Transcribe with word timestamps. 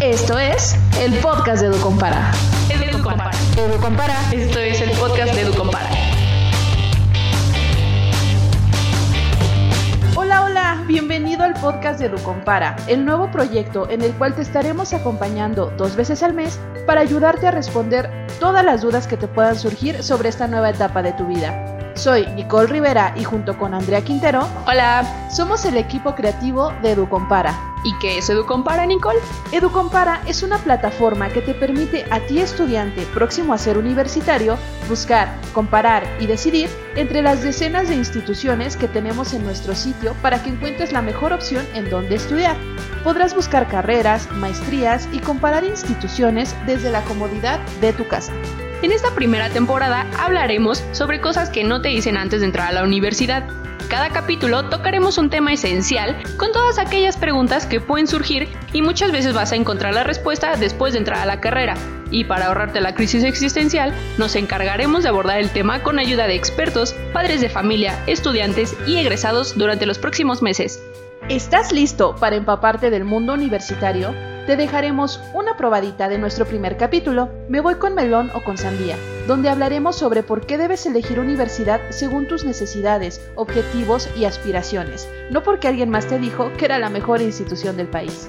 Esto 0.00 0.38
es 0.38 0.76
el 1.00 1.14
podcast 1.14 1.62
de 1.62 1.68
EduCompara. 1.68 2.30
EduCompara. 2.68 3.30
EduCompara. 3.56 4.14
Esto 4.32 4.58
es 4.58 4.80
el 4.82 4.90
podcast 4.90 5.34
de 5.34 5.40
EduCompara. 5.42 5.88
Hola, 10.14 10.44
hola, 10.44 10.84
bienvenido 10.86 11.44
al 11.44 11.54
podcast 11.54 12.00
de 12.00 12.06
EduCompara, 12.06 12.76
el 12.86 13.04
nuevo 13.04 13.30
proyecto 13.30 13.88
en 13.88 14.02
el 14.02 14.12
cual 14.12 14.34
te 14.34 14.42
estaremos 14.42 14.92
acompañando 14.92 15.72
dos 15.78 15.96
veces 15.96 16.22
al 16.22 16.34
mes 16.34 16.60
para 16.86 17.00
ayudarte 17.00 17.46
a 17.46 17.50
responder 17.50 18.10
todas 18.40 18.64
las 18.64 18.82
dudas 18.82 19.06
que 19.06 19.16
te 19.16 19.28
puedan 19.28 19.58
surgir 19.58 20.02
sobre 20.02 20.28
esta 20.28 20.48
nueva 20.48 20.68
etapa 20.70 21.02
de 21.02 21.12
tu 21.12 21.26
vida. 21.26 21.73
Soy 21.94 22.26
Nicole 22.34 22.66
Rivera 22.66 23.14
y 23.16 23.22
junto 23.22 23.56
con 23.56 23.72
Andrea 23.72 24.02
Quintero, 24.02 24.48
Hola. 24.66 25.28
somos 25.30 25.64
el 25.64 25.76
equipo 25.76 26.14
creativo 26.14 26.72
de 26.82 26.92
EduCompara. 26.92 27.54
¿Y 27.84 27.96
qué 27.98 28.18
es 28.18 28.28
EduCompara, 28.28 28.84
Nicole? 28.84 29.20
EduCompara 29.52 30.20
es 30.26 30.42
una 30.42 30.58
plataforma 30.58 31.28
que 31.28 31.40
te 31.40 31.54
permite 31.54 32.04
a 32.10 32.18
ti 32.20 32.40
estudiante 32.40 33.06
próximo 33.14 33.54
a 33.54 33.58
ser 33.58 33.78
universitario 33.78 34.58
buscar, 34.88 35.28
comparar 35.52 36.04
y 36.18 36.26
decidir 36.26 36.68
entre 36.96 37.22
las 37.22 37.42
decenas 37.42 37.88
de 37.88 37.94
instituciones 37.94 38.76
que 38.76 38.88
tenemos 38.88 39.32
en 39.32 39.44
nuestro 39.44 39.74
sitio 39.74 40.14
para 40.20 40.42
que 40.42 40.50
encuentres 40.50 40.92
la 40.92 41.02
mejor 41.02 41.32
opción 41.32 41.64
en 41.74 41.88
donde 41.90 42.16
estudiar. 42.16 42.56
Podrás 43.04 43.36
buscar 43.36 43.68
carreras, 43.68 44.28
maestrías 44.32 45.08
y 45.12 45.20
comparar 45.20 45.62
instituciones 45.62 46.56
desde 46.66 46.90
la 46.90 47.02
comodidad 47.02 47.60
de 47.80 47.92
tu 47.92 48.08
casa. 48.08 48.32
En 48.84 48.92
esta 48.92 49.14
primera 49.14 49.48
temporada 49.48 50.06
hablaremos 50.18 50.84
sobre 50.92 51.22
cosas 51.22 51.48
que 51.48 51.64
no 51.64 51.80
te 51.80 51.88
dicen 51.88 52.18
antes 52.18 52.40
de 52.40 52.46
entrar 52.48 52.68
a 52.68 52.72
la 52.72 52.82
universidad. 52.82 53.48
Cada 53.88 54.10
capítulo 54.10 54.68
tocaremos 54.68 55.16
un 55.16 55.30
tema 55.30 55.54
esencial 55.54 56.22
con 56.36 56.52
todas 56.52 56.78
aquellas 56.78 57.16
preguntas 57.16 57.64
que 57.64 57.80
pueden 57.80 58.06
surgir 58.06 58.46
y 58.74 58.82
muchas 58.82 59.10
veces 59.10 59.32
vas 59.32 59.52
a 59.52 59.56
encontrar 59.56 59.94
la 59.94 60.04
respuesta 60.04 60.56
después 60.56 60.92
de 60.92 60.98
entrar 60.98 61.20
a 61.20 61.24
la 61.24 61.40
carrera. 61.40 61.76
Y 62.10 62.24
para 62.24 62.48
ahorrarte 62.48 62.82
la 62.82 62.94
crisis 62.94 63.24
existencial, 63.24 63.94
nos 64.18 64.36
encargaremos 64.36 65.02
de 65.02 65.08
abordar 65.08 65.38
el 65.38 65.48
tema 65.48 65.82
con 65.82 65.98
ayuda 65.98 66.26
de 66.26 66.34
expertos, 66.34 66.94
padres 67.14 67.40
de 67.40 67.48
familia, 67.48 67.98
estudiantes 68.06 68.76
y 68.86 68.98
egresados 68.98 69.56
durante 69.56 69.86
los 69.86 69.98
próximos 69.98 70.42
meses. 70.42 70.82
¿Estás 71.30 71.72
listo 71.72 72.16
para 72.16 72.36
empaparte 72.36 72.90
del 72.90 73.04
mundo 73.04 73.32
universitario? 73.32 74.14
Te 74.46 74.56
dejaremos 74.56 75.22
una 75.32 75.56
probadita 75.56 76.10
de 76.10 76.18
nuestro 76.18 76.44
primer 76.44 76.76
capítulo, 76.76 77.30
Me 77.48 77.62
voy 77.62 77.76
con 77.76 77.94
melón 77.94 78.30
o 78.34 78.44
con 78.44 78.58
sandía, 78.58 78.98
donde 79.26 79.48
hablaremos 79.48 79.96
sobre 79.96 80.22
por 80.22 80.46
qué 80.46 80.58
debes 80.58 80.84
elegir 80.84 81.18
universidad 81.18 81.80
según 81.88 82.28
tus 82.28 82.44
necesidades, 82.44 83.26
objetivos 83.36 84.06
y 84.18 84.26
aspiraciones, 84.26 85.08
no 85.30 85.42
porque 85.42 85.66
alguien 85.66 85.88
más 85.88 86.06
te 86.08 86.18
dijo 86.18 86.52
que 86.58 86.66
era 86.66 86.78
la 86.78 86.90
mejor 86.90 87.22
institución 87.22 87.78
del 87.78 87.88
país. 87.88 88.28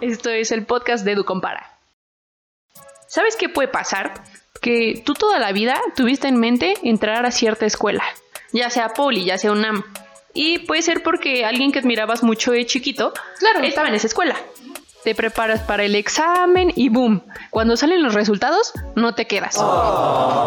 Esto 0.00 0.30
es 0.30 0.52
el 0.52 0.64
podcast 0.64 1.04
de 1.04 1.12
EduCompara. 1.12 1.78
¿Sabes 3.08 3.34
qué 3.34 3.48
puede 3.48 3.66
pasar? 3.66 4.14
Que 4.60 5.02
tú 5.04 5.14
toda 5.14 5.40
la 5.40 5.50
vida 5.50 5.80
tuviste 5.96 6.28
en 6.28 6.38
mente 6.38 6.74
entrar 6.84 7.26
a 7.26 7.32
cierta 7.32 7.66
escuela, 7.66 8.04
ya 8.52 8.70
sea 8.70 8.90
Poli, 8.90 9.24
ya 9.24 9.36
sea 9.36 9.50
UNAM. 9.50 9.82
Y 10.34 10.60
puede 10.60 10.82
ser 10.82 11.02
porque 11.02 11.44
alguien 11.44 11.72
que 11.72 11.78
admirabas 11.78 12.22
mucho 12.22 12.52
de 12.52 12.64
chiquito 12.66 13.12
Claro. 13.38 13.60
estaba 13.62 13.88
en 13.88 13.94
esa 13.94 14.06
escuela. 14.06 14.36
Te 15.04 15.14
preparas 15.14 15.60
para 15.62 15.82
el 15.84 15.94
examen 15.96 16.72
y 16.76 16.88
boom. 16.88 17.22
Cuando 17.50 17.76
salen 17.76 18.02
los 18.02 18.14
resultados, 18.14 18.72
no 18.94 19.14
te 19.14 19.26
quedas. 19.26 19.56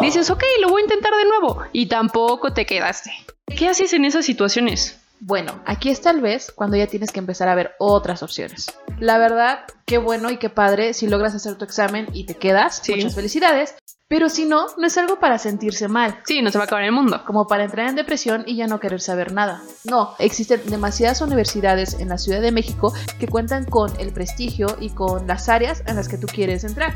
Dices, 0.01 0.29
ok, 0.29 0.43
lo 0.61 0.69
voy 0.69 0.81
a 0.81 0.85
intentar 0.85 1.13
de 1.13 1.25
nuevo. 1.25 1.61
Y 1.73 1.87
tampoco 1.87 2.53
te 2.53 2.65
quedaste. 2.65 3.11
¿Qué 3.57 3.67
haces 3.67 3.91
en 3.93 4.05
esas 4.05 4.25
situaciones? 4.25 4.97
Bueno, 5.19 5.61
aquí 5.65 5.89
es 5.89 6.01
tal 6.01 6.21
vez 6.21 6.51
cuando 6.53 6.77
ya 6.77 6.87
tienes 6.87 7.11
que 7.11 7.19
empezar 7.19 7.47
a 7.47 7.55
ver 7.55 7.73
otras 7.79 8.21
opciones. 8.23 8.67
La 8.99 9.17
verdad, 9.17 9.65
qué 9.85 9.97
bueno 9.97 10.29
y 10.29 10.37
qué 10.37 10.49
padre 10.49 10.93
si 10.93 11.07
logras 11.07 11.33
hacer 11.35 11.55
tu 11.57 11.65
examen 11.65 12.07
y 12.13 12.25
te 12.25 12.35
quedas. 12.35 12.81
Sí. 12.83 12.93
Muchas 12.95 13.15
felicidades. 13.15 13.75
Pero 14.07 14.29
si 14.29 14.45
no, 14.45 14.67
no 14.77 14.85
es 14.85 14.97
algo 14.99 15.19
para 15.19 15.39
sentirse 15.39 15.87
mal. 15.87 16.19
Sí, 16.25 16.43
no 16.43 16.51
se 16.51 16.59
va 16.59 16.65
a 16.65 16.67
acabar 16.67 16.83
el 16.83 16.91
mundo. 16.91 17.23
como 17.25 17.47
para 17.47 17.63
entrar 17.63 17.89
en 17.89 17.95
depresión 17.95 18.43
y 18.45 18.55
ya 18.55 18.67
no 18.67 18.79
querer 18.79 19.01
saber 19.01 19.31
nada. 19.33 19.63
No, 19.83 20.13
existen 20.19 20.61
demasiadas 20.67 21.21
universidades 21.21 21.95
en 21.99 22.09
la 22.09 22.19
Ciudad 22.19 22.39
de 22.39 22.51
México 22.51 22.93
que 23.19 23.27
cuentan 23.27 23.65
con 23.65 23.91
el 23.99 24.13
prestigio 24.13 24.77
y 24.79 24.89
con 24.91 25.25
las 25.25 25.49
áreas 25.49 25.81
en 25.87 25.95
las 25.95 26.07
que 26.07 26.19
tú 26.19 26.27
quieres 26.27 26.63
entrar. 26.63 26.93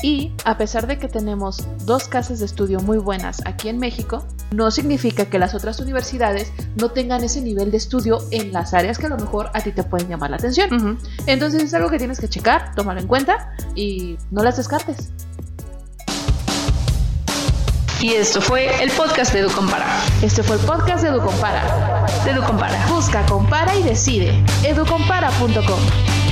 Y 0.00 0.32
a 0.46 0.56
pesar 0.56 0.86
de 0.86 0.98
que 0.98 1.08
tenemos 1.08 1.66
dos 1.84 2.08
casas 2.08 2.38
de 2.38 2.46
estudio 2.46 2.80
muy 2.80 2.96
buenas 2.96 3.42
aquí 3.44 3.68
en 3.68 3.78
México, 3.78 4.26
no 4.50 4.70
significa 4.70 5.26
que 5.26 5.38
las 5.38 5.54
otras 5.54 5.78
universidades 5.80 6.52
no 6.76 6.90
tengan 6.90 7.22
ese 7.22 7.42
nivel 7.42 7.70
de 7.70 7.76
estudio 7.76 8.18
en 8.30 8.52
las 8.52 8.72
áreas 8.72 8.96
que 8.96 9.06
a 9.06 9.10
lo 9.10 9.18
mejor 9.18 9.50
a 9.52 9.60
ti 9.60 9.72
te 9.72 9.82
pueden 9.82 10.08
llamar 10.08 10.30
la 10.30 10.36
atención. 10.36 10.98
Entonces 11.26 11.62
es 11.62 11.74
algo 11.74 11.90
que 11.90 11.98
tienes 11.98 12.18
que 12.18 12.28
checar, 12.30 12.74
tómalo 12.74 13.00
en 13.00 13.06
cuenta 13.08 13.52
y 13.74 14.16
no 14.30 14.42
las 14.42 14.56
descartes. 14.56 15.10
Y 18.00 18.12
esto 18.12 18.40
fue 18.40 18.82
el 18.82 18.90
podcast 18.90 19.32
de 19.32 19.40
EduCompara. 19.40 19.86
Este 20.22 20.42
fue 20.42 20.56
el 20.56 20.62
podcast 20.62 21.02
de 21.02 21.08
EduCompara. 21.08 22.06
De 22.24 22.30
EduCompara. 22.30 22.86
Busca, 22.88 23.24
compara 23.26 23.74
y 23.74 23.82
decide. 23.82 24.44
educompara.com 24.64 26.25